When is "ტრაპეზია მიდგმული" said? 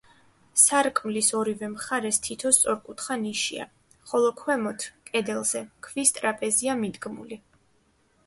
6.19-7.39